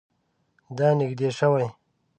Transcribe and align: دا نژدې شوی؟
دا 0.77 0.87
نژدې 0.99 1.29
شوی؟ 1.37 1.67